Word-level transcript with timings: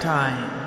Time. 0.00 0.60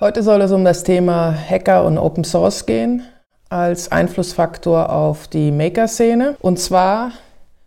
Heute 0.00 0.22
soll 0.22 0.42
es 0.42 0.52
um 0.52 0.64
das 0.64 0.82
Thema 0.82 1.32
Hacker 1.34 1.84
und 1.86 1.98
Open 1.98 2.24
Source 2.24 2.66
gehen 2.66 3.04
als 3.48 3.92
Einflussfaktor 3.92 4.90
auf 4.90 5.28
die 5.28 5.50
Maker-Szene. 5.52 6.36
Und 6.40 6.58
zwar, 6.58 7.12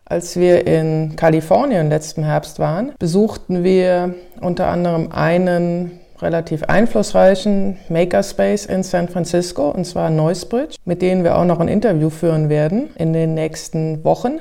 als 0.10 0.38
wir 0.38 0.66
in 0.66 1.16
Kalifornien 1.16 1.90
letzten 1.90 2.24
Herbst 2.24 2.60
waren, 2.60 2.94
besuchten 3.00 3.64
wir 3.64 4.16
unter 4.42 4.68
anderem 4.68 5.12
einen 5.12 6.00
relativ 6.20 6.64
einflussreichen 6.64 7.78
Makerspace 7.90 8.66
in 8.66 8.84
San 8.84 9.08
Francisco, 9.08 9.70
und 9.70 9.86
zwar 9.86 10.10
Noisebridge, 10.10 10.78
mit 10.86 11.02
denen 11.02 11.24
wir 11.24 11.38
auch 11.38 11.46
noch 11.46 11.60
ein 11.60 11.68
Interview 11.68 12.10
führen 12.10 12.50
werden 12.50 12.90
in 12.96 13.14
den 13.14 13.34
nächsten 13.34 14.04
Wochen 14.04 14.40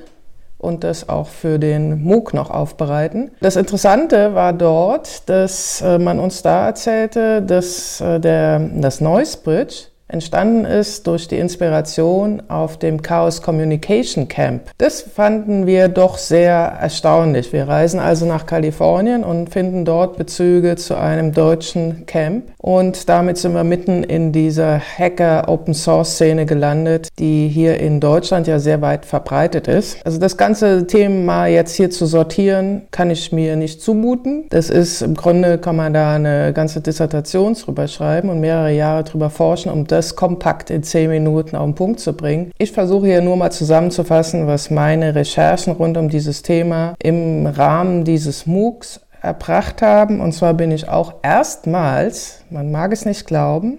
und 0.59 0.85
das 0.85 1.09
auch 1.09 1.29
für 1.29 1.59
den 1.59 2.03
MOOC 2.03 2.33
noch 2.33 2.51
aufbereiten. 2.51 3.31
Das 3.41 3.57
Interessante 3.57 4.35
war 4.35 4.53
dort, 4.53 5.29
dass 5.29 5.83
äh, 5.83 5.99
man 5.99 6.19
uns 6.19 6.43
da 6.43 6.67
erzählte, 6.67 7.43
dass 7.43 8.01
äh, 8.01 8.19
der, 8.19 8.59
das 8.59 9.01
Noisebridge 9.01 9.89
entstanden 10.09 10.65
ist 10.65 11.07
durch 11.07 11.27
die 11.27 11.39
Inspiration 11.39 12.43
auf 12.49 12.79
dem 12.79 13.03
Chaos 13.03 13.43
Communication 13.43 14.29
Camp. 14.29 14.63
Das 14.79 15.03
fanden 15.03 15.67
wir 15.67 15.89
doch 15.89 16.17
sehr 16.17 16.53
erstaunlich. 16.81 17.53
Wir 17.53 17.67
reisen 17.67 17.99
also 17.99 18.25
nach 18.25 18.47
Kalifornien 18.47 19.25
und 19.25 19.51
finden 19.51 19.85
dort 19.85 20.17
Bezüge 20.17 20.77
zu 20.77 20.97
einem 20.97 21.33
deutschen 21.33 22.07
Camp 22.07 22.45
und 22.59 23.09
damit 23.09 23.39
sind 23.39 23.55
wir 23.55 23.65
mitten 23.65 24.05
in 24.05 24.33
dieser 24.33 24.81
Hacker 24.81 25.49
Open 25.49 25.75
Source 25.75 26.15
Szene 26.15 26.47
gelandet, 26.47 27.09
die 27.19 27.49
hier 27.49 27.79
in 27.81 28.01
Deutschland 28.01 28.47
ja 28.47 28.59
sehr 28.59 28.81
weit 28.83 29.07
verbreitet 29.07 29.69
ist. 29.69 29.99
Also 30.05 30.19
das 30.19 30.37
ganze 30.37 30.87
Thema 30.87 31.47
jetzt 31.47 31.75
hier 31.75 31.91
zu 31.91 32.07
sortieren, 32.07 32.83
kann 32.91 33.11
ich 33.11 33.33
mir 33.33 33.57
nicht 33.57 33.83
zumuten. 33.83 34.47
Das 34.51 34.71
ist 34.71 35.03
im 35.03 35.15
Grunde 35.15 35.59
kann 35.59 35.77
man 35.77 35.93
da 35.93 36.15
eine 36.15 36.53
ganze 36.53 36.81
Dissertation 36.81 37.55
drüber 37.55 37.89
schreiben 37.89 38.29
und 38.29 38.41
mehrere 38.41 38.73
Jahre 38.73 39.05
drüber 39.05 39.31
forschen, 39.31 39.73
um 39.73 39.87
das 39.87 39.96
das 39.97 40.15
kompakt 40.15 40.71
in 40.71 40.83
zehn 40.83 41.11
Minuten 41.11 41.57
auf 41.57 41.65
den 41.65 41.75
Punkt 41.75 42.01
zu 42.01 42.13
bringen. 42.13 42.53
Ich 42.59 42.73
versuche 42.73 43.07
hier 43.07 43.23
nur 43.23 43.37
mal 43.37 43.51
zusammenzufassen, 43.51 44.47
was 44.47 44.71
meine 44.71 45.15
Recherchen 45.15 45.73
rund 45.73 45.97
um 45.97 46.09
dieses 46.11 46.43
Thema 46.43 46.95
im 47.03 47.47
Rahmen 47.47 48.05
dieses 48.05 48.47
MOOCs 48.47 49.01
erbracht 49.23 49.81
haben. 49.81 50.21
Und 50.21 50.33
zwar 50.33 50.55
bin 50.55 50.71
ich 50.71 50.89
auch 50.89 51.15
erstmals, 51.23 52.43
man 52.51 52.71
mag 52.71 52.93
es 52.93 53.07
nicht 53.07 53.27
glauben, 53.27 53.79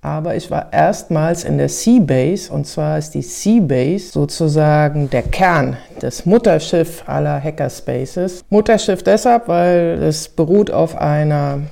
aber 0.00 0.36
ich 0.36 0.48
war 0.50 0.72
erstmals 0.72 1.42
in 1.42 1.58
der 1.58 1.68
Seabase 1.68 2.52
und 2.52 2.68
zwar 2.68 2.98
ist 2.98 3.14
die 3.14 3.22
Seabase 3.22 4.12
sozusagen 4.12 5.10
der 5.10 5.22
Kern, 5.22 5.76
das 5.98 6.24
Mutterschiff 6.24 7.02
aller 7.06 7.42
Hackerspaces. 7.42 8.44
Mutterschiff 8.48 9.02
deshalb, 9.02 9.48
weil 9.48 10.00
es 10.02 10.28
beruht 10.28 10.70
auf 10.70 10.96
einer 10.96 11.62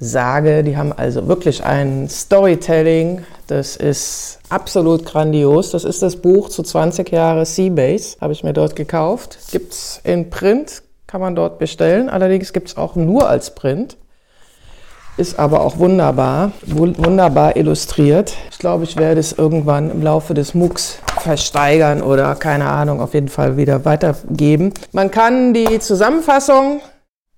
sage. 0.00 0.64
Die 0.64 0.76
haben 0.76 0.92
also 0.92 1.28
wirklich 1.28 1.62
ein 1.62 2.08
Storytelling, 2.08 3.22
das 3.46 3.76
ist 3.76 4.38
absolut 4.48 5.04
grandios. 5.04 5.70
Das 5.70 5.84
ist 5.84 6.02
das 6.02 6.16
Buch 6.16 6.48
zu 6.48 6.62
20 6.62 7.12
Jahre 7.12 7.44
Seabase, 7.44 8.16
habe 8.20 8.32
ich 8.32 8.42
mir 8.42 8.54
dort 8.54 8.74
gekauft. 8.74 9.38
Gibt 9.52 9.72
es 9.72 10.00
in 10.02 10.30
Print, 10.30 10.82
kann 11.06 11.20
man 11.20 11.34
dort 11.34 11.58
bestellen. 11.58 12.08
Allerdings 12.08 12.52
gibt 12.52 12.68
es 12.68 12.76
auch 12.76 12.96
nur 12.96 13.28
als 13.28 13.54
Print. 13.54 13.96
Ist 15.16 15.38
aber 15.38 15.60
auch 15.60 15.78
wunderbar, 15.78 16.52
wunderbar 16.64 17.56
illustriert. 17.56 18.32
Ich 18.52 18.58
glaube, 18.58 18.84
ich 18.84 18.96
werde 18.96 19.20
es 19.20 19.32
irgendwann 19.32 19.90
im 19.90 20.02
Laufe 20.02 20.32
des 20.32 20.54
MOOCs 20.54 20.98
versteigern 21.20 22.00
oder 22.00 22.34
keine 22.36 22.66
Ahnung, 22.66 23.02
auf 23.02 23.12
jeden 23.12 23.28
Fall 23.28 23.58
wieder 23.58 23.84
weitergeben. 23.84 24.72
Man 24.92 25.10
kann 25.10 25.52
die 25.52 25.78
Zusammenfassung 25.80 26.80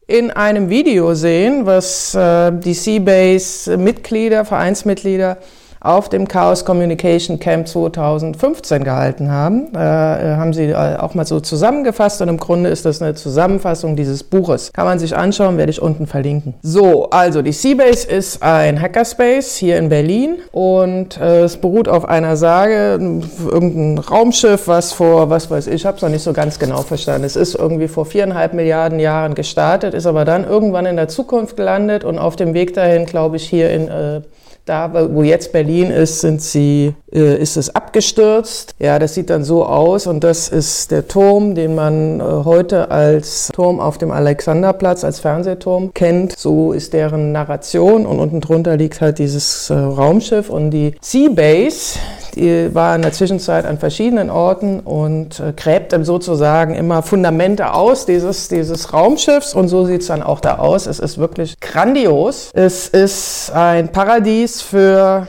in 0.07 0.31
einem 0.31 0.69
Video 0.69 1.15
sehen, 1.15 1.67
was 1.67 2.15
äh, 2.15 2.53
die 2.53 2.75
Seabase-Mitglieder, 2.75 4.45
Vereinsmitglieder 4.45 5.39
auf 5.83 6.09
dem 6.09 6.29
Chaos 6.29 6.65
Communication 6.65 7.39
Camp 7.39 7.67
2015 7.67 8.85
gehalten 8.85 9.31
haben. 9.31 9.69
Äh, 9.75 9.79
äh, 9.79 10.37
haben 10.37 10.53
sie 10.53 10.67
äh, 10.67 10.97
auch 10.97 11.15
mal 11.15 11.27
so 11.27 11.41
zusammengefasst 11.41 12.23
und 12.23 12.29
im 12.29 12.39
Grunde 12.39 12.71
ist 12.71 12.85
das 12.85 13.03
eine 13.03 13.15
Zusammenfassung 13.15 13.97
dieses 13.97 14.23
Buches. 14.23 14.73
Kann 14.73 14.87
man 14.87 14.99
sich 14.99 15.17
anschauen, 15.17 15.59
werde 15.59 15.71
ich 15.71 15.83
unten 15.83 16.07
verlinken. 16.07 16.55
So, 16.63 17.11
also 17.11 17.43
die 17.43 17.53
Seabase 17.53 18.09
ist 18.09 18.43
ein 18.43 18.81
Hackerspace 18.81 19.57
hier 19.57 19.79
in 19.79 19.89
Berlin 19.89 20.37
und 20.53 21.19
äh, 21.21 21.43
es 21.43 21.57
beruht 21.57 21.89
auf 21.89 22.09
einer 22.09 22.37
Sage, 22.37 23.21
irgendein 23.51 23.99
Raumschiff, 23.99 24.69
was 24.69 24.93
vor, 24.93 25.31
was 25.31 25.51
weiß 25.51 25.67
ich, 25.67 25.75
ich 25.75 25.87
habe 25.87 25.97
es 25.97 26.03
noch 26.03 26.11
nicht 26.11 26.23
so 26.23 26.33
ganz 26.33 26.59
genau 26.59 26.83
verstanden. 26.83 27.25
Es 27.25 27.35
ist 27.35 27.57
irgendwie 27.57 27.89
vor 27.89 28.07
viereinhalb 28.07 28.55
Milliarden 28.55 29.01
Jahren 29.01 29.35
gestartet, 29.35 29.95
ist 29.95 30.07
aber 30.07 30.25
dann 30.25 30.45
irgendwann 30.45 30.87
in 30.87 30.97
der 30.97 31.09
Zukunft 31.09 31.57
gelandet 31.57 32.05
und 32.05 32.19
auf 32.19 32.37
dem 32.37 32.55
Weg 32.55 32.75
dahin, 32.75 33.05
glaube 33.05 33.37
ich, 33.37 33.49
hier 33.49 33.71
in 33.71 33.89
äh, 33.89 34.21
da, 34.65 35.11
wo 35.13 35.23
jetzt 35.23 35.53
Berlin 35.53 35.91
ist, 35.91 36.21
sind 36.21 36.41
sie, 36.41 36.95
äh, 37.13 37.37
ist 37.37 37.57
es 37.57 37.75
abgestürzt. 37.75 38.75
Ja, 38.79 38.99
das 38.99 39.15
sieht 39.15 39.31
dann 39.31 39.45
so 39.45 39.67
aus 39.67 40.07
und 40.07 40.25
das 40.25 40.49
ist 40.49 40.91
der 40.91 41.09
Turm, 41.09 41.55
den 41.55 41.75
man 41.75 42.21
äh, 42.21 42.23
heute 42.23 42.91
als 42.91 43.49
Turm 43.53 43.81
auf 43.81 43.99
dem 43.99 44.11
Alexanderplatz, 44.11 45.05
als 45.05 45.21
Fernsehturm 45.21 45.93
kennt. 45.95 46.39
So 46.39 46.73
ist 46.73 46.93
deren 46.93 47.33
Narration 47.33 48.07
und 48.07 48.19
unten 48.19 48.41
drunter 48.41 48.77
liegt 48.77 49.01
halt 49.01 49.19
dieses 49.19 49.71
äh, 49.71 49.75
Raumschiff 49.75 50.49
und 50.49 50.71
die 50.71 50.95
Seabase, 51.01 51.99
die 52.35 52.75
war 52.75 52.97
in 52.97 53.03
der 53.03 53.13
Zwischenzeit 53.13 53.67
an 53.67 53.79
verschiedenen 53.79 54.31
Orten 54.31 54.81
und 54.81 55.43
gräbt 55.57 55.95
sozusagen 56.03 56.75
immer 56.75 57.03
Fundamente 57.03 57.75
aus 57.75 58.07
dieses, 58.07 58.49
dieses 58.49 58.95
Raumschiffs 58.95 59.55
und 59.55 59.69
so 59.69 59.85
sieht 59.85 60.01
es 60.01 60.07
dann 60.07 60.23
auch 60.23 60.41
da 60.41 60.57
aus. 60.57 60.87
Es 60.87 60.99
ist 60.99 61.19
wirklich 61.19 61.61
grandios. 61.61 62.51
Es 62.55 62.89
ist 62.89 63.53
ein 63.53 63.93
Paradies 63.93 64.63
für 64.63 65.27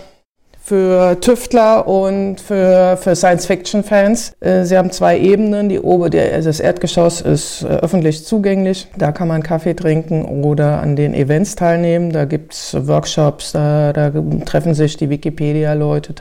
für 0.65 1.19
Tüftler 1.19 1.89
und 1.89 2.39
für, 2.39 2.95
für 2.95 3.17
Science-Fiction-Fans. 3.17 4.33
Äh, 4.39 4.63
sie 4.63 4.77
haben 4.77 4.91
zwei 4.91 5.19
Ebenen. 5.19 5.67
Die 5.67 5.79
ober, 5.79 6.05
also 6.05 6.49
das 6.49 6.61
Erdgeschoss 6.61 7.19
ist 7.19 7.63
äh, 7.63 7.67
öffentlich 7.67 8.25
zugänglich. 8.25 8.87
Da 8.97 9.11
kann 9.11 9.27
man 9.27 9.43
Kaffee 9.43 9.73
trinken 9.73 10.23
oder 10.23 10.79
an 10.81 10.95
den 10.95 11.13
Events 11.13 11.55
teilnehmen. 11.55 12.13
Da 12.13 12.23
gibt's 12.23 12.73
Workshops, 12.79 13.51
da, 13.51 13.91
da 13.91 14.11
treffen 14.45 14.73
sich 14.73 14.95
die 14.95 15.09
Wikipedia-Leute, 15.09 16.13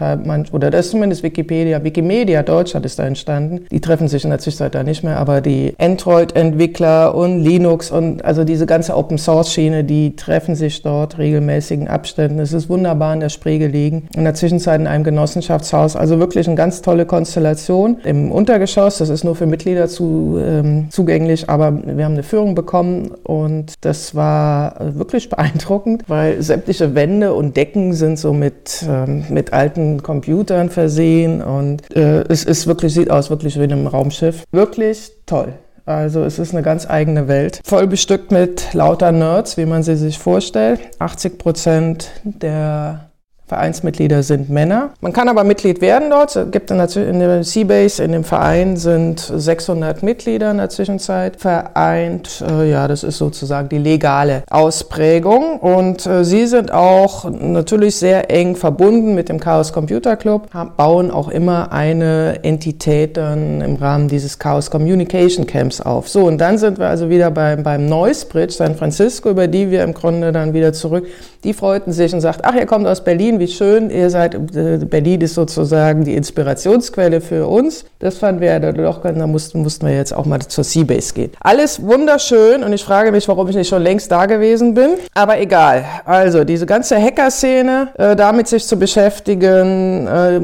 oder 0.50 0.70
das 0.70 0.86
ist 0.86 0.90
zumindest 0.90 1.22
Wikipedia. 1.22 1.84
Wikimedia 1.84 2.42
Deutschland 2.42 2.84
ist 2.84 2.98
da 2.98 3.06
entstanden. 3.06 3.66
Die 3.70 3.80
treffen 3.80 4.08
sich 4.08 4.24
in 4.24 4.30
der 4.30 4.40
Zwischenzeit 4.40 4.74
da 4.74 4.82
nicht 4.82 5.04
mehr, 5.04 5.18
aber 5.18 5.40
die 5.40 5.74
Android-Entwickler 5.78 7.14
und 7.14 7.40
Linux 7.44 7.92
und 7.92 8.24
also 8.24 8.42
diese 8.42 8.66
ganze 8.66 8.96
Open-Source-Schiene, 8.96 9.84
die 9.84 10.16
treffen 10.16 10.56
sich 10.56 10.82
dort 10.82 11.18
regelmäßigen 11.18 11.86
Abständen. 11.86 12.40
Es 12.40 12.52
ist 12.52 12.68
wunderbar 12.68 13.14
in 13.14 13.20
der 13.20 13.28
Spree 13.28 13.58
gelegen. 13.58 14.08
Und 14.16 14.31
der 14.32 14.38
Zwischenzeit 14.38 14.80
in 14.80 14.86
einem 14.86 15.04
Genossenschaftshaus. 15.04 15.94
Also 15.94 16.18
wirklich 16.18 16.46
eine 16.46 16.56
ganz 16.56 16.82
tolle 16.82 17.04
Konstellation. 17.06 17.98
Im 18.04 18.32
Untergeschoss, 18.32 18.98
das 18.98 19.10
ist 19.10 19.24
nur 19.24 19.36
für 19.36 19.46
Mitglieder 19.46 19.88
zu, 19.88 20.38
ähm, 20.42 20.88
zugänglich, 20.90 21.50
aber 21.50 21.72
wir 21.84 22.04
haben 22.04 22.14
eine 22.14 22.22
Führung 22.22 22.54
bekommen 22.54 23.10
und 23.24 23.74
das 23.82 24.14
war 24.14 24.76
wirklich 24.96 25.28
beeindruckend, 25.28 26.04
weil 26.08 26.42
sämtliche 26.42 26.94
Wände 26.94 27.34
und 27.34 27.56
Decken 27.56 27.92
sind 27.92 28.18
so 28.18 28.32
mit, 28.32 28.84
ähm, 28.88 29.24
mit 29.28 29.52
alten 29.52 30.02
Computern 30.02 30.70
versehen 30.70 31.42
und 31.42 31.94
äh, 31.94 32.22
es 32.28 32.44
ist 32.44 32.66
wirklich, 32.66 32.94
sieht 32.94 33.10
aus 33.10 33.28
wirklich 33.28 33.58
wie 33.58 33.64
in 33.64 33.72
einem 33.72 33.86
Raumschiff. 33.86 34.44
Wirklich 34.50 35.12
toll. 35.26 35.52
Also 35.84 36.22
es 36.22 36.38
ist 36.38 36.54
eine 36.54 36.62
ganz 36.62 36.88
eigene 36.88 37.28
Welt. 37.28 37.60
Voll 37.64 37.86
bestückt 37.86 38.30
mit 38.30 38.72
lauter 38.72 39.10
Nerds, 39.10 39.56
wie 39.56 39.66
man 39.66 39.82
sie 39.82 39.96
sich 39.96 40.18
vorstellt. 40.18 40.80
80 41.00 41.38
Prozent 41.38 42.10
der 42.22 43.11
Vereinsmitglieder 43.52 44.22
sind 44.22 44.48
Männer. 44.48 44.92
Man 45.02 45.12
kann 45.12 45.28
aber 45.28 45.44
Mitglied 45.44 45.82
werden 45.82 46.08
dort. 46.08 46.34
Es 46.34 46.50
gibt 46.50 46.70
in 46.70 46.78
der 46.78 47.44
Seabase, 47.44 48.02
in 48.02 48.12
dem 48.12 48.24
Verein 48.24 48.78
sind 48.78 49.20
600 49.20 50.02
Mitglieder 50.02 50.50
in 50.50 50.56
der 50.56 50.70
Zwischenzeit 50.70 51.36
vereint. 51.36 52.42
Äh, 52.48 52.70
ja, 52.70 52.88
das 52.88 53.04
ist 53.04 53.18
sozusagen 53.18 53.68
die 53.68 53.76
legale 53.76 54.42
Ausprägung. 54.48 55.58
Und 55.60 56.06
äh, 56.06 56.24
sie 56.24 56.46
sind 56.46 56.72
auch 56.72 57.28
natürlich 57.28 57.96
sehr 57.96 58.30
eng 58.30 58.56
verbunden 58.56 59.14
mit 59.14 59.28
dem 59.28 59.38
Chaos 59.38 59.74
Computer 59.74 60.16
Club, 60.16 60.48
bauen 60.78 61.10
auch 61.10 61.28
immer 61.28 61.72
eine 61.72 62.42
Entität 62.42 63.18
dann 63.18 63.60
im 63.60 63.76
Rahmen 63.76 64.08
dieses 64.08 64.38
Chaos 64.38 64.70
Communication 64.70 65.46
Camps 65.46 65.82
auf. 65.82 66.08
So, 66.08 66.24
und 66.24 66.38
dann 66.38 66.56
sind 66.56 66.78
wir 66.78 66.88
also 66.88 67.10
wieder 67.10 67.30
beim, 67.30 67.62
beim 67.62 67.84
Noise 67.84 68.24
Bridge 68.24 68.54
San 68.54 68.76
Francisco, 68.76 69.28
über 69.28 69.46
die 69.46 69.70
wir 69.70 69.84
im 69.84 69.92
Grunde 69.92 70.32
dann 70.32 70.54
wieder 70.54 70.72
zurück. 70.72 71.06
Die 71.44 71.52
freuten 71.52 71.92
sich 71.92 72.14
und 72.14 72.20
sagt, 72.20 72.44
ach, 72.44 72.54
ihr 72.54 72.66
kommt 72.66 72.86
aus 72.86 73.02
Berlin, 73.02 73.40
wie 73.42 73.48
schön 73.48 73.90
ihr 73.90 74.08
seid. 74.08 74.34
Äh, 74.54 74.78
Berlin 74.84 75.20
ist 75.20 75.34
sozusagen 75.34 76.04
die 76.04 76.14
Inspirationsquelle 76.14 77.20
für 77.20 77.48
uns. 77.48 77.84
Das 77.98 78.18
fanden 78.18 78.40
wir 78.40 78.48
ja 78.48 78.60
doch, 78.60 79.02
da 79.02 79.26
mussten, 79.26 79.62
mussten 79.62 79.86
wir 79.86 79.96
jetzt 79.96 80.14
auch 80.14 80.26
mal 80.26 80.38
zur 80.40 80.62
Seabase 80.62 81.14
gehen. 81.14 81.32
Alles 81.40 81.82
wunderschön 81.82 82.62
und 82.62 82.72
ich 82.72 82.84
frage 82.84 83.10
mich, 83.10 83.26
warum 83.26 83.48
ich 83.48 83.56
nicht 83.56 83.68
schon 83.68 83.82
längst 83.82 84.12
da 84.12 84.26
gewesen 84.26 84.74
bin. 84.74 84.90
Aber 85.14 85.40
egal. 85.40 85.84
Also 86.04 86.44
diese 86.44 86.66
ganze 86.66 86.96
Hacker-Szene, 87.02 87.88
äh, 87.98 88.14
damit 88.14 88.46
sich 88.46 88.64
zu 88.64 88.76
beschäftigen, 88.76 90.06
äh, 90.06 90.40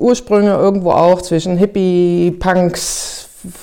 Ursprünge 0.00 0.52
irgendwo 0.52 0.92
auch 0.92 1.20
zwischen 1.20 1.58
Hippie, 1.58 2.30
Punks, 2.38 3.19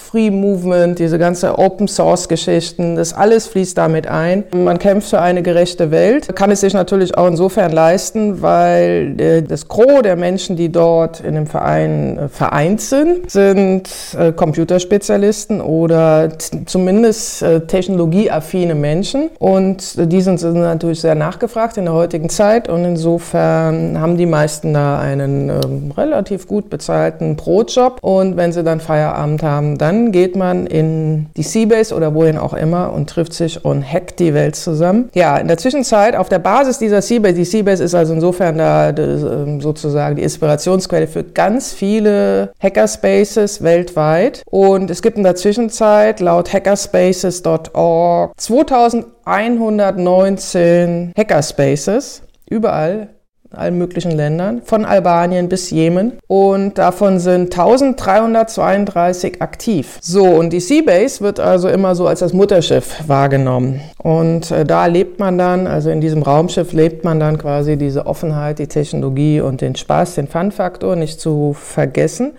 Free 0.09 0.31
Movement, 0.31 0.97
diese 0.97 1.19
ganze 1.19 1.57
Open 1.57 1.87
Source 1.87 2.27
Geschichten, 2.27 2.95
das 2.95 3.13
alles 3.13 3.47
fließt 3.47 3.77
damit 3.77 4.07
ein. 4.07 4.43
Man 4.55 4.79
kämpft 4.79 5.09
für 5.09 5.21
eine 5.21 5.43
gerechte 5.43 5.91
Welt, 5.91 6.35
kann 6.35 6.49
es 6.49 6.61
sich 6.61 6.73
natürlich 6.73 7.17
auch 7.17 7.27
insofern 7.27 7.71
leisten, 7.71 8.41
weil 8.41 9.15
äh, 9.19 9.41
das 9.43 9.67
Gros 9.67 10.01
der 10.03 10.15
Menschen, 10.15 10.55
die 10.55 10.71
dort 10.71 11.19
in 11.19 11.35
dem 11.35 11.47
Verein 11.47 12.17
äh, 12.17 12.27
vereint 12.27 12.81
sind, 12.81 13.29
sind 13.29 13.89
äh, 14.17 14.31
Computerspezialisten 14.31 15.61
oder 15.61 16.29
zumindest 16.65 17.45
technologieaffine 17.67 18.75
Menschen. 18.75 19.29
Und 19.39 20.11
die 20.11 20.21
sind 20.21 20.41
natürlich 20.41 21.01
sehr 21.01 21.15
nachgefragt 21.15 21.77
in 21.77 21.85
der 21.85 21.93
heutigen 21.93 22.29
Zeit. 22.29 22.69
Und 22.69 22.85
insofern 22.85 23.99
haben 23.99 24.17
die 24.17 24.25
meisten 24.25 24.73
da 24.73 24.99
einen 24.99 25.49
ähm, 25.49 25.91
relativ 25.95 26.47
gut 26.47 26.69
bezahlten 26.69 27.35
Brotjob. 27.35 27.99
Und 28.01 28.37
wenn 28.37 28.51
sie 28.51 28.63
dann 28.63 28.79
Feierabend 28.79 29.43
haben, 29.43 29.66
dann 29.75 30.11
geht 30.11 30.35
man 30.35 30.67
in 30.67 31.27
die 31.35 31.43
Seabase 31.43 31.95
oder 31.95 32.13
wohin 32.13 32.37
auch 32.37 32.53
immer 32.53 32.93
und 32.93 33.09
trifft 33.09 33.33
sich 33.33 33.65
und 33.65 33.83
hackt 33.83 34.19
die 34.19 34.33
Welt 34.33 34.55
zusammen. 34.55 35.09
Ja, 35.13 35.37
in 35.37 35.47
der 35.47 35.57
Zwischenzeit 35.57 36.15
auf 36.15 36.29
der 36.29 36.39
Basis 36.39 36.79
dieser 36.79 37.01
Seabase, 37.01 37.33
die 37.33 37.45
Seabase 37.45 37.83
ist 37.83 37.95
also 37.95 38.13
insofern 38.13 38.57
da 38.57 38.89
ähm, 38.89 39.61
sozusagen 39.61 40.15
die 40.15 40.23
Inspirationsquelle 40.23 41.07
für 41.07 41.23
ganz 41.23 41.73
viele 41.73 42.51
Hackerspaces 42.61 43.63
weltweit. 43.63 44.43
Und 44.45 44.89
es 44.89 45.01
gibt 45.01 45.17
in 45.17 45.23
der 45.23 45.35
Zwischenzeit 45.35 46.19
laut 46.19 46.53
hackerspaces.org 46.53 48.33
2119 48.37 51.13
Hackerspaces 51.17 52.21
überall 52.49 53.09
allen 53.51 53.77
möglichen 53.77 54.11
Ländern, 54.11 54.61
von 54.63 54.85
Albanien 54.85 55.49
bis 55.49 55.69
Jemen. 55.69 56.13
Und 56.27 56.77
davon 56.77 57.19
sind 57.19 57.57
1332 57.57 59.41
aktiv. 59.41 59.97
So, 60.01 60.25
und 60.25 60.51
die 60.51 60.59
Seabase 60.59 61.21
wird 61.21 61.39
also 61.39 61.69
immer 61.69 61.95
so 61.95 62.07
als 62.07 62.19
das 62.19 62.33
Mutterschiff 62.33 63.07
wahrgenommen. 63.07 63.81
Und 64.01 64.51
äh, 64.51 64.65
da 64.65 64.85
lebt 64.85 65.19
man 65.19 65.37
dann, 65.37 65.67
also 65.67 65.89
in 65.89 66.01
diesem 66.01 66.23
Raumschiff 66.23 66.73
lebt 66.73 67.03
man 67.03 67.19
dann 67.19 67.37
quasi 67.37 67.77
diese 67.77 68.05
Offenheit, 68.05 68.59
die 68.59 68.67
Technologie 68.67 69.41
und 69.41 69.61
den 69.61 69.75
Spaß, 69.75 70.15
den 70.15 70.27
Fun-Faktor 70.27 70.95
nicht 70.95 71.19
zu 71.19 71.53
vergessen. 71.53 72.33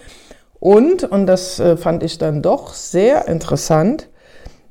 Und, 0.61 1.05
und 1.05 1.27
das 1.27 1.61
äh, 1.61 1.77
fand 1.77 2.03
ich 2.03 2.19
dann 2.19 2.43
doch 2.43 2.75
sehr 2.75 3.29
interessant, 3.29 4.09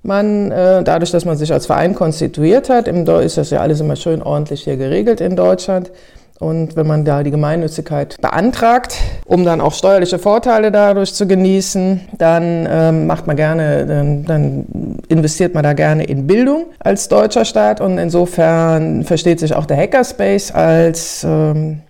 man, 0.03 0.51
äh, 0.51 0.83
dadurch, 0.83 1.11
dass 1.11 1.25
man 1.25 1.37
sich 1.37 1.51
als 1.51 1.65
Verein 1.65 1.93
konstituiert 1.93 2.69
hat, 2.69 2.87
ist 2.87 3.37
das 3.37 3.49
ja 3.49 3.59
alles 3.59 3.81
immer 3.81 3.95
schön 3.95 4.21
ordentlich 4.21 4.63
hier 4.63 4.77
geregelt 4.77 5.21
in 5.21 5.35
Deutschland, 5.35 5.91
und 6.39 6.75
wenn 6.75 6.85
man 6.85 7.03
da 7.03 7.23
die 7.23 7.31
Gemeinnützigkeit 7.31 8.15
beantragt, 8.21 8.97
um 9.25 9.43
dann 9.43 9.59
auch 9.59 9.73
steuerliche 9.73 10.19
Vorteile 10.19 10.71
dadurch 10.71 11.13
zu 11.13 11.27
genießen, 11.27 12.01
dann 12.17 12.67
ähm, 12.69 13.07
macht 13.07 13.25
man 13.25 13.35
gerne, 13.35 13.85
dann, 13.85 14.25
dann, 14.25 14.65
investiert 15.09 15.53
man 15.53 15.63
da 15.63 15.73
gerne 15.73 16.03
in 16.03 16.27
Bildung 16.27 16.65
als 16.79 17.07
deutscher 17.07 17.45
Staat. 17.45 17.81
Und 17.81 17.97
insofern 17.97 19.03
versteht 19.03 19.39
sich 19.39 19.55
auch 19.55 19.65
der 19.65 19.77
Hackerspace 19.77 20.51
als 20.51 21.23
ähm, 21.23 21.81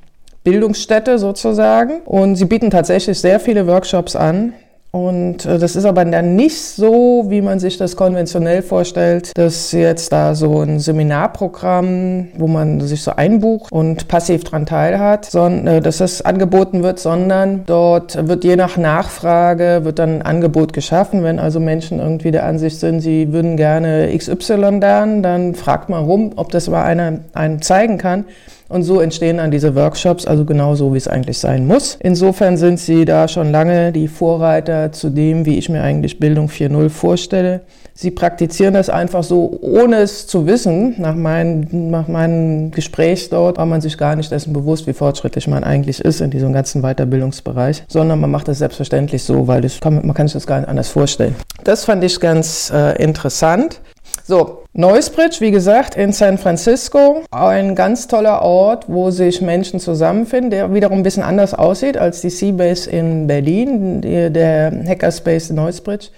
Bildungsstätte 0.44 1.20
sozusagen. 1.20 2.02
Und 2.06 2.36
sie 2.36 2.46
bieten 2.46 2.70
tatsächlich 2.70 3.20
sehr 3.20 3.40
viele 3.40 3.68
Workshops 3.68 4.16
an. 4.16 4.54
Und 4.92 5.46
äh, 5.46 5.60
das 5.60 5.76
ist 5.76 5.86
aber 5.86 6.06
dann 6.06 6.36
nicht 6.36 6.58
so, 6.58 7.26
wie 7.28 7.42
man 7.42 7.60
sich 7.60 7.78
das 7.78 7.96
konventionell 7.96 8.62
vorstellt, 8.62 9.32
dass 9.36 9.72
jetzt 9.74 10.12
da 10.14 10.34
so 10.34 10.62
ein 10.62 10.80
Seminarprogramm, 10.80 12.30
wo 12.38 12.48
man 12.48 12.80
sich 12.82 13.04
so 13.04 13.12
einbucht 13.12 13.72
und 13.72 14.08
passiv 14.08 14.46
dran 14.46 14.66
teilhat, 14.66 15.26
sondern 15.26 15.68
äh, 15.68 15.82
dass 15.82 15.98
das 15.98 16.22
angeboten 16.22 16.84
wird, 16.84 17.00
sondern 17.00 17.64
dort 17.66 18.28
wird 18.28 18.46
je 18.46 18.56
nach 18.56 18.78
Nachfrage 18.78 19.82
wird 19.84 20.00
dann 20.00 20.18
ein 20.18 20.22
Angebot 20.22 20.72
geschaffen. 20.72 21.24
Wenn 21.24 21.40
also 21.40 21.60
Menschen 21.60 22.00
irgendwie 22.00 22.32
der 22.32 22.46
Ansicht 22.46 22.80
sind, 22.80 23.02
sie 23.02 23.34
würden 23.34 23.58
gerne 23.58 24.10
XY 24.18 24.80
lernen, 24.80 25.22
dann 25.22 25.54
fragt 25.54 25.90
man 25.90 26.06
rum, 26.06 26.32
ob 26.38 26.52
das 26.52 26.70
mal 26.70 26.84
einer 26.84 27.20
einen 27.34 27.62
zeigen 27.62 27.98
kann. 27.98 28.26
Und 28.70 28.84
so 28.84 29.00
entstehen 29.00 29.38
dann 29.38 29.52
diese 29.52 29.76
Workshops, 29.76 30.26
also 30.26 30.46
genau 30.46 30.76
so, 30.76 30.94
wie 30.94 30.98
es 30.98 31.08
eigentlich 31.08 31.40
sein 31.40 31.66
muss. 31.68 31.98
Insofern 32.02 32.58
sind 32.58 32.80
sie 32.80 33.06
da 33.06 33.28
schon 33.28 33.52
lange 33.52 33.92
die 33.92 34.08
Vorreiter 34.08 34.92
zu 34.92 35.10
dem, 35.10 35.46
wie 35.46 35.58
ich 35.58 35.70
mir 35.70 35.82
eigentlich 35.82 36.20
Bildung 36.20 36.48
4.0 36.48 36.90
vorstelle. 36.90 37.62
Sie 38.00 38.12
praktizieren 38.12 38.76
das 38.76 38.92
einfach 38.92 39.24
so, 39.24 39.58
ohne 39.62 39.98
es 39.98 40.28
zu 40.28 40.46
wissen. 40.46 40.94
Nach, 41.00 41.16
mein, 41.16 41.68
nach 41.72 42.08
meinem 42.08 42.70
Gespräch 42.70 43.30
dort 43.30 43.58
war 43.58 43.66
man 43.66 43.82
sich 43.82 43.98
gar 43.98 44.16
nicht 44.16 44.32
dessen 44.32 44.54
bewusst, 44.54 44.86
wie 44.86 44.94
fortschrittlich 44.94 45.48
man 45.48 45.64
eigentlich 45.64 46.00
ist 46.02 46.22
in 46.22 46.30
diesem 46.30 46.54
ganzen 46.54 46.84
Weiterbildungsbereich, 46.84 47.86
sondern 47.88 48.20
man 48.20 48.30
macht 48.30 48.50
das 48.50 48.60
selbstverständlich 48.60 49.24
so, 49.24 49.48
weil 49.48 49.68
kann, 49.82 50.06
man 50.06 50.14
kann 50.14 50.28
sich 50.28 50.36
das 50.36 50.46
gar 50.46 50.60
nicht 50.60 50.70
anders 50.70 50.90
vorstellen. 50.90 51.36
Das 51.64 51.86
fand 51.86 52.04
ich 52.04 52.20
ganz 52.20 52.72
äh, 52.72 53.02
interessant. 53.02 53.82
So, 54.30 54.64
Noisebridge, 54.74 55.38
wie 55.40 55.52
gesagt, 55.52 55.96
in 55.96 56.12
San 56.12 56.38
Francisco, 56.38 57.24
ein 57.32 57.76
ganz 57.76 58.10
toller 58.10 58.42
Ort, 58.42 58.84
wo 58.90 59.10
sich 59.10 59.40
Menschen 59.42 59.80
zusammenfinden, 59.80 60.50
der 60.50 60.74
wiederum 60.74 60.98
ein 60.98 61.04
bisschen 61.04 61.24
anders 61.24 61.54
aussieht 61.54 61.98
als 61.98 62.20
die 62.20 62.30
Seabase 62.30 62.90
in 62.90 63.28
Berlin. 63.28 64.02
Der 64.02 64.84
Hackerspace 64.86 65.52
Noisebridge 65.52 66.10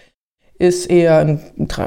ist 0.58 0.90
eher, 0.90 1.20
ein, 1.20 1.40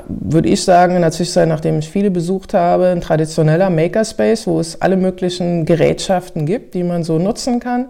würde 0.06 0.48
ich 0.48 0.62
sagen, 0.62 0.94
in 0.94 1.00
der 1.00 1.10
Zwischenzeit, 1.10 1.48
nachdem 1.48 1.80
ich 1.80 1.90
viele 1.90 2.12
besucht 2.12 2.54
habe, 2.54 2.90
ein 2.90 3.00
traditioneller 3.00 3.68
Makerspace, 3.68 4.46
wo 4.46 4.60
es 4.60 4.80
alle 4.80 4.96
möglichen 4.96 5.64
Gerätschaften 5.64 6.46
gibt, 6.46 6.74
die 6.74 6.84
man 6.84 7.02
so 7.02 7.18
nutzen 7.18 7.58
kann. 7.58 7.86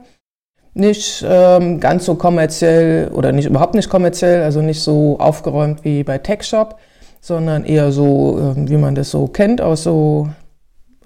Nicht 0.73 1.23
ähm, 1.28 1.81
ganz 1.81 2.06
so 2.06 2.14
kommerziell 2.14 3.11
oder 3.12 3.31
nicht 3.32 3.44
überhaupt 3.44 3.75
nicht 3.75 3.90
kommerziell, 3.90 4.43
also 4.43 4.62
nicht 4.62 4.81
so 4.81 5.19
aufgeräumt 5.19 5.85
wie 5.85 6.02
bei 6.02 6.17
TechShop 6.17 6.78
sondern 7.22 7.64
eher 7.64 7.92
so, 7.92 8.38
ähm, 8.38 8.69
wie 8.69 8.76
man 8.76 8.94
das 8.94 9.10
so 9.10 9.28
kennt, 9.28 9.60
aus 9.60 9.84
so 9.84 10.28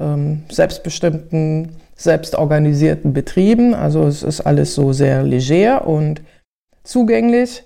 ähm, 0.01 0.45
selbstbestimmten, 0.51 1.77
selbstorganisierten 1.95 3.13
Betrieben. 3.13 3.75
Also 3.75 4.05
es 4.05 4.23
ist 4.23 4.41
alles 4.41 4.75
so 4.75 4.93
sehr 4.93 5.23
leger 5.23 5.87
und 5.87 6.23
zugänglich, 6.85 7.65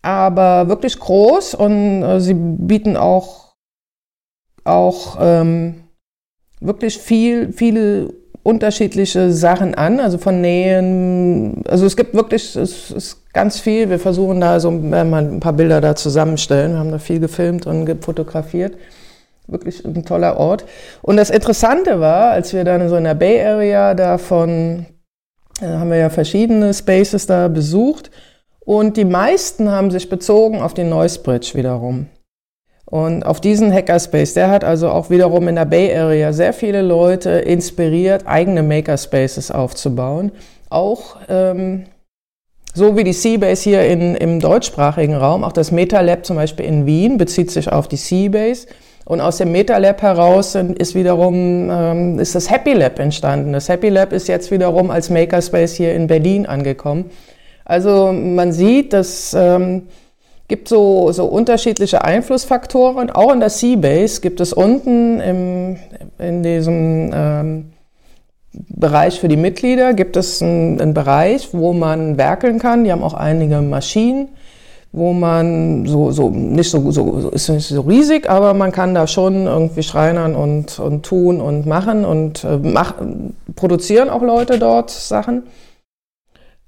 aber 0.00 0.68
wirklich 0.68 0.98
groß 0.98 1.54
und 1.54 2.02
äh, 2.02 2.20
sie 2.20 2.34
bieten 2.34 2.96
auch, 2.96 3.56
auch 4.64 5.18
ähm, 5.20 5.82
wirklich 6.60 6.98
viel, 6.98 7.52
viele 7.52 8.14
unterschiedliche 8.44 9.32
Sachen 9.32 9.74
an, 9.74 9.98
also 9.98 10.18
von 10.18 10.40
Nähen. 10.40 11.64
Also 11.66 11.84
es 11.84 11.96
gibt 11.96 12.14
wirklich, 12.14 12.54
es 12.54 12.92
ist 12.92 13.25
ganz 13.36 13.60
viel. 13.60 13.90
Wir 13.90 13.98
versuchen 13.98 14.40
da 14.40 14.58
so 14.60 14.70
mal 14.70 15.04
ein 15.04 15.40
paar 15.40 15.52
Bilder 15.52 15.82
da 15.82 15.94
zusammenstellen. 15.94 16.72
Wir 16.72 16.78
haben 16.78 16.90
da 16.90 16.98
viel 16.98 17.20
gefilmt 17.20 17.66
und 17.66 18.02
fotografiert. 18.02 18.78
Wirklich 19.46 19.84
ein 19.84 20.06
toller 20.06 20.38
Ort. 20.38 20.64
Und 21.02 21.18
das 21.18 21.28
Interessante 21.28 22.00
war, 22.00 22.30
als 22.30 22.54
wir 22.54 22.64
dann 22.64 22.88
so 22.88 22.96
in 22.96 23.04
der 23.04 23.14
Bay 23.14 23.44
Area 23.44 23.92
davon, 23.92 24.86
äh, 25.60 25.66
haben 25.66 25.90
wir 25.90 25.98
ja 25.98 26.08
verschiedene 26.08 26.72
Spaces 26.72 27.26
da 27.26 27.48
besucht. 27.48 28.10
Und 28.60 28.96
die 28.96 29.04
meisten 29.04 29.70
haben 29.70 29.90
sich 29.90 30.08
bezogen 30.08 30.62
auf 30.62 30.72
den 30.72 30.88
Noise 30.88 31.20
Bridge 31.20 31.50
wiederum. 31.52 32.06
Und 32.86 33.22
auf 33.26 33.42
diesen 33.42 33.70
Hackerspace, 33.70 34.32
der 34.32 34.50
hat 34.50 34.64
also 34.64 34.88
auch 34.88 35.10
wiederum 35.10 35.46
in 35.48 35.56
der 35.56 35.66
Bay 35.66 35.94
Area 35.94 36.32
sehr 36.32 36.54
viele 36.54 36.80
Leute 36.80 37.30
inspiriert, 37.30 38.26
eigene 38.26 38.62
Makerspaces 38.62 39.50
aufzubauen. 39.50 40.32
Auch 40.70 41.16
ähm, 41.28 41.84
so 42.76 42.94
wie 42.94 43.04
die 43.04 43.14
Seabase 43.14 43.70
hier 43.70 43.86
in, 43.86 44.14
im 44.16 44.38
deutschsprachigen 44.38 45.14
Raum, 45.14 45.44
auch 45.44 45.52
das 45.52 45.72
MetaLab 45.72 46.26
zum 46.26 46.36
Beispiel 46.36 46.66
in 46.66 46.84
Wien 46.84 47.16
bezieht 47.16 47.50
sich 47.50 47.72
auf 47.72 47.88
die 47.88 47.96
Seabase. 47.96 48.66
Und 49.06 49.22
aus 49.22 49.38
dem 49.38 49.50
MetaLab 49.50 50.02
heraus 50.02 50.54
ist 50.54 50.94
wiederum 50.94 51.70
ähm, 51.70 52.18
ist 52.18 52.34
das 52.34 52.50
Happy 52.50 52.74
Lab 52.74 52.98
entstanden. 52.98 53.54
Das 53.54 53.70
Happy 53.70 53.88
Lab 53.88 54.12
ist 54.12 54.28
jetzt 54.28 54.50
wiederum 54.50 54.90
als 54.90 55.08
Makerspace 55.08 55.74
hier 55.74 55.94
in 55.94 56.06
Berlin 56.06 56.44
angekommen. 56.44 57.06
Also 57.64 58.12
man 58.12 58.52
sieht, 58.52 58.92
dass 58.92 59.32
ähm, 59.32 59.84
gibt 60.48 60.68
so, 60.68 61.10
so 61.12 61.24
unterschiedliche 61.24 62.04
Einflussfaktoren. 62.04 63.08
Auch 63.10 63.32
in 63.32 63.40
der 63.40 63.48
Seabase 63.48 64.20
gibt 64.20 64.40
es 64.40 64.52
unten 64.52 65.20
im, 65.20 65.76
in 66.18 66.42
diesem 66.42 67.10
ähm, 67.14 67.72
Bereich 68.68 69.20
für 69.20 69.28
die 69.28 69.36
Mitglieder 69.36 69.94
gibt 69.94 70.16
es 70.16 70.42
einen, 70.42 70.80
einen, 70.80 70.94
Bereich, 70.94 71.50
wo 71.52 71.72
man 71.72 72.16
werkeln 72.16 72.58
kann. 72.58 72.84
Die 72.84 72.92
haben 72.92 73.02
auch 73.02 73.14
einige 73.14 73.60
Maschinen, 73.60 74.28
wo 74.92 75.12
man 75.12 75.86
so, 75.86 76.10
so 76.10 76.30
nicht 76.30 76.70
so, 76.70 76.90
so, 76.90 77.28
ist 77.30 77.48
nicht 77.48 77.68
so 77.68 77.82
riesig, 77.82 78.30
aber 78.30 78.54
man 78.54 78.72
kann 78.72 78.94
da 78.94 79.06
schon 79.06 79.46
irgendwie 79.46 79.82
schreinern 79.82 80.34
und, 80.34 80.78
und 80.78 81.04
tun 81.04 81.40
und 81.40 81.66
machen 81.66 82.04
und 82.04 82.44
äh, 82.44 82.56
mach, 82.56 82.94
produzieren 83.56 84.08
auch 84.08 84.22
Leute 84.22 84.58
dort 84.58 84.90
Sachen. 84.90 85.44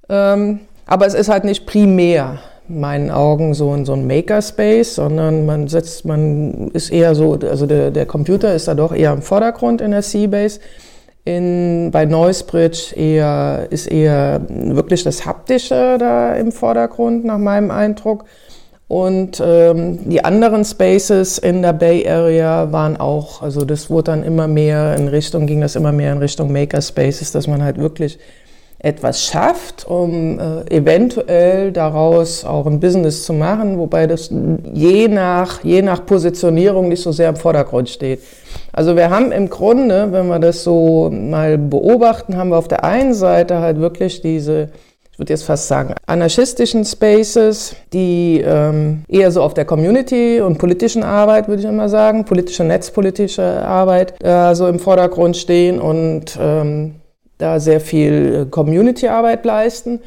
Ähm, 0.09 0.59
aber 0.85 1.05
es 1.05 1.13
ist 1.13 1.29
halt 1.29 1.43
nicht 1.43 1.65
primär 1.65 2.39
in 2.67 2.79
meinen 2.79 3.09
Augen 3.09 3.53
so 3.53 3.73
in 3.73 3.85
so 3.85 3.93
ein 3.93 4.05
Makerspace, 4.05 4.95
sondern 4.95 5.45
man 5.45 5.67
setzt, 5.67 6.05
man 6.05 6.69
ist 6.73 6.91
eher 6.91 7.15
so, 7.15 7.33
also 7.33 7.65
der, 7.65 7.91
der 7.91 8.05
Computer 8.05 8.53
ist 8.53 8.67
da 8.67 8.75
doch 8.75 8.93
eher 8.93 9.11
im 9.11 9.21
Vordergrund 9.21 9.81
in 9.81 9.91
der 9.91 10.03
Seabase. 10.03 10.59
In, 11.29 11.91
bei 11.91 12.05
Noisebridge 12.05 12.95
eher, 12.95 13.67
ist 13.69 13.85
eher 13.85 14.41
wirklich 14.49 15.03
das 15.03 15.27
Haptische 15.27 15.97
da 15.99 16.33
im 16.33 16.51
Vordergrund, 16.51 17.23
nach 17.23 17.37
meinem 17.37 17.69
Eindruck. 17.69 18.25
Und 18.87 19.39
ähm, 19.45 20.09
die 20.09 20.25
anderen 20.25 20.65
Spaces 20.65 21.37
in 21.37 21.61
der 21.61 21.73
Bay 21.73 22.09
Area 22.09 22.71
waren 22.71 22.97
auch, 22.97 23.43
also 23.43 23.63
das 23.63 23.91
wurde 23.91 24.05
dann 24.05 24.23
immer 24.23 24.47
mehr 24.47 24.95
in 24.95 25.07
Richtung, 25.07 25.45
ging 25.45 25.61
das 25.61 25.75
immer 25.75 25.91
mehr 25.91 26.13
in 26.13 26.17
Richtung 26.17 26.51
Makerspaces, 26.51 27.31
dass 27.31 27.45
man 27.45 27.61
halt 27.61 27.77
wirklich 27.77 28.17
etwas 28.79 29.25
schafft, 29.25 29.85
um 29.85 30.39
äh, 30.39 30.75
eventuell 30.75 31.73
daraus 31.73 32.45
auch 32.45 32.65
ein 32.65 32.79
Business 32.79 33.25
zu 33.25 33.33
machen, 33.33 33.77
wobei 33.77 34.07
das 34.07 34.31
je 34.73 35.09
nach, 35.09 35.63
je 35.65 35.81
nach 35.81 36.05
Positionierung 36.05 36.87
nicht 36.87 37.01
so 37.03 37.11
sehr 37.11 37.29
im 37.29 37.35
Vordergrund 37.35 37.89
steht. 37.89 38.21
Also 38.71 38.95
wir 38.95 39.09
haben 39.09 39.33
im 39.33 39.49
Grunde, 39.49 40.11
wenn 40.11 40.27
wir 40.27 40.39
das 40.39 40.63
so 40.63 41.09
mal 41.11 41.57
beobachten, 41.57 42.37
haben 42.37 42.51
wir 42.51 42.57
auf 42.57 42.69
der 42.69 42.85
einen 42.85 43.13
Seite 43.13 43.59
halt 43.59 43.81
wirklich 43.81 44.21
diese, 44.21 44.69
ich 45.11 45.19
würde 45.19 45.33
jetzt 45.33 45.43
fast 45.43 45.67
sagen, 45.67 45.95
anarchistischen 46.05 46.85
Spaces, 46.85 47.75
die 47.91 48.41
ähm, 48.45 49.03
eher 49.09 49.31
so 49.31 49.41
auf 49.41 49.53
der 49.53 49.65
Community 49.65 50.39
und 50.39 50.57
politischen 50.57 51.03
Arbeit, 51.03 51.49
würde 51.49 51.61
ich 51.61 51.67
immer 51.67 51.89
sagen, 51.89 52.23
politische, 52.23 52.63
netzpolitische 52.63 53.43
Arbeit 53.43 54.13
äh, 54.23 54.55
so 54.55 54.67
im 54.67 54.79
Vordergrund 54.79 55.35
stehen 55.35 55.81
und 55.81 56.39
ähm, 56.41 56.95
da 57.39 57.59
sehr 57.59 57.81
viel 57.81 58.43
äh, 58.43 58.49
Community-Arbeit 58.49 59.43
leisten. 59.45 60.01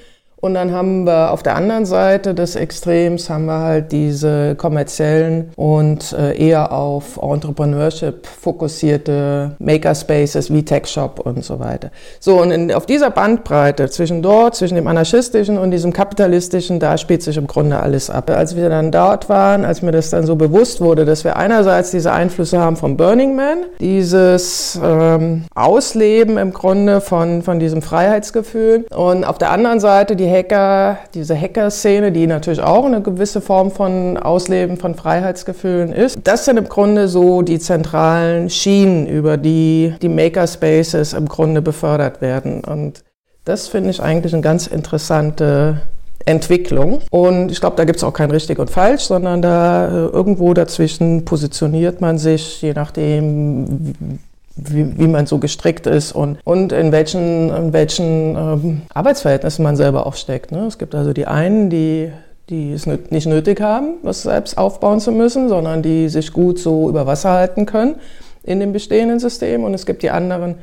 Und 0.44 0.54
dann 0.54 0.72
haben 0.72 1.06
wir 1.06 1.30
auf 1.30 1.44
der 1.44 1.54
anderen 1.54 1.86
Seite 1.86 2.34
des 2.34 2.56
Extrems 2.56 3.30
haben 3.30 3.44
wir 3.44 3.60
halt 3.60 3.92
diese 3.92 4.56
kommerziellen 4.56 5.52
und 5.54 6.12
äh, 6.18 6.36
eher 6.36 6.72
auf 6.72 7.16
Entrepreneurship 7.22 8.26
fokussierte 8.26 9.54
Makerspaces 9.60 10.52
wie 10.52 10.64
Tech 10.64 10.88
Shop 10.88 11.20
und 11.20 11.44
so 11.44 11.60
weiter. 11.60 11.92
So, 12.18 12.40
und 12.40 12.50
in, 12.50 12.72
auf 12.72 12.86
dieser 12.86 13.10
Bandbreite 13.10 13.88
zwischen 13.88 14.20
dort, 14.20 14.56
zwischen 14.56 14.74
dem 14.74 14.88
anarchistischen 14.88 15.58
und 15.58 15.70
diesem 15.70 15.92
kapitalistischen, 15.92 16.80
da 16.80 16.98
spielt 16.98 17.22
sich 17.22 17.36
im 17.36 17.46
Grunde 17.46 17.78
alles 17.78 18.10
ab. 18.10 18.28
Als 18.28 18.56
wir 18.56 18.68
dann 18.68 18.90
dort 18.90 19.28
waren, 19.28 19.64
als 19.64 19.80
mir 19.80 19.92
das 19.92 20.10
dann 20.10 20.26
so 20.26 20.34
bewusst 20.34 20.80
wurde, 20.80 21.04
dass 21.04 21.22
wir 21.22 21.36
einerseits 21.36 21.92
diese 21.92 22.10
Einflüsse 22.10 22.58
haben 22.58 22.74
vom 22.74 22.96
Burning 22.96 23.36
Man, 23.36 23.58
dieses 23.78 24.76
ähm, 24.82 25.44
Ausleben 25.54 26.36
im 26.36 26.52
Grunde 26.52 27.00
von, 27.00 27.42
von 27.42 27.60
diesem 27.60 27.80
Freiheitsgefühl 27.80 28.86
und 28.92 29.22
auf 29.22 29.38
der 29.38 29.52
anderen 29.52 29.78
Seite 29.78 30.16
die 30.16 30.31
Hacker, 30.32 30.98
diese 31.14 31.38
Hacker-Szene, 31.38 32.12
die 32.12 32.26
natürlich 32.26 32.60
auch 32.60 32.84
eine 32.84 33.02
gewisse 33.02 33.40
Form 33.40 33.70
von 33.70 34.16
Ausleben 34.16 34.76
von 34.76 34.94
Freiheitsgefühlen 34.94 35.92
ist. 35.92 36.18
Das 36.24 36.44
sind 36.44 36.56
im 36.56 36.68
Grunde 36.68 37.08
so 37.08 37.42
die 37.42 37.58
zentralen 37.58 38.50
Schienen, 38.50 39.06
über 39.06 39.36
die 39.36 39.94
die 40.00 40.08
Makerspaces 40.08 41.12
im 41.12 41.28
Grunde 41.28 41.62
befördert 41.62 42.20
werden. 42.20 42.64
Und 42.64 43.04
das 43.44 43.68
finde 43.68 43.90
ich 43.90 44.02
eigentlich 44.02 44.32
eine 44.32 44.42
ganz 44.42 44.66
interessante 44.66 45.82
Entwicklung. 46.24 47.00
Und 47.10 47.50
ich 47.50 47.60
glaube, 47.60 47.76
da 47.76 47.84
gibt 47.84 47.98
es 47.98 48.04
auch 48.04 48.12
kein 48.12 48.30
richtig 48.30 48.58
und 48.58 48.70
falsch, 48.70 49.02
sondern 49.02 49.42
da 49.42 49.86
äh, 49.86 49.90
irgendwo 49.90 50.54
dazwischen 50.54 51.24
positioniert 51.24 52.00
man 52.00 52.18
sich, 52.18 52.62
je 52.62 52.72
nachdem, 52.72 54.18
wie, 54.56 54.98
wie 54.98 55.06
man 55.06 55.26
so 55.26 55.38
gestrickt 55.38 55.86
ist 55.86 56.12
und, 56.12 56.38
und 56.44 56.72
in 56.72 56.92
welchen, 56.92 57.50
in 57.50 57.72
welchen 57.72 58.36
ähm, 58.36 58.82
Arbeitsverhältnissen 58.92 59.62
man 59.62 59.76
selber 59.76 60.06
auch 60.06 60.14
steckt. 60.14 60.52
Ne? 60.52 60.66
Es 60.66 60.78
gibt 60.78 60.94
also 60.94 61.12
die 61.12 61.26
einen, 61.26 61.70
die, 61.70 62.12
die 62.48 62.72
es 62.72 62.86
nicht 62.86 63.26
nötig 63.26 63.60
haben, 63.60 63.94
was 64.02 64.22
selbst 64.22 64.58
aufbauen 64.58 65.00
zu 65.00 65.12
müssen, 65.12 65.48
sondern 65.48 65.82
die 65.82 66.08
sich 66.08 66.32
gut 66.32 66.58
so 66.58 66.88
über 66.88 67.06
Wasser 67.06 67.30
halten 67.30 67.66
können 67.66 67.96
in 68.42 68.60
dem 68.60 68.72
bestehenden 68.72 69.20
System. 69.20 69.64
Und 69.64 69.74
es 69.74 69.86
gibt 69.86 70.02
die 70.02 70.10
anderen, 70.10 70.56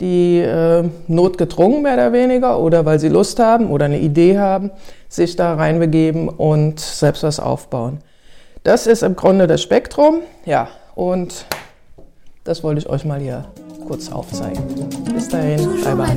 die 0.00 0.38
äh, 0.38 0.84
notgedrungen 1.08 1.82
mehr 1.82 1.94
oder 1.94 2.12
weniger 2.12 2.58
oder 2.58 2.84
weil 2.84 2.98
sie 2.98 3.08
Lust 3.08 3.38
haben 3.38 3.70
oder 3.70 3.84
eine 3.86 4.00
Idee 4.00 4.38
haben, 4.38 4.70
sich 5.08 5.36
da 5.36 5.54
reinbegeben 5.54 6.28
und 6.28 6.80
selbst 6.80 7.22
was 7.22 7.40
aufbauen. 7.40 7.98
Das 8.64 8.86
ist 8.86 9.02
im 9.02 9.16
Grunde 9.16 9.46
das 9.46 9.62
Spektrum. 9.62 10.20
Ja, 10.44 10.68
und 10.94 11.46
das 12.44 12.62
wollte 12.62 12.80
ich 12.80 12.88
euch 12.88 13.04
mal 13.04 13.20
hier 13.20 13.44
kurz 13.86 14.10
aufzeigen. 14.10 14.62
Bis 15.12 15.28
dahin, 15.28 15.68
bye 15.82 15.96
bye. 15.96 16.16